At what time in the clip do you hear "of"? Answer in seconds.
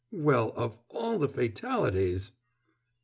0.55-0.79